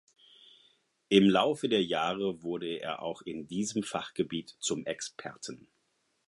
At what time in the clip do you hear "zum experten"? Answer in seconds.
4.59-5.67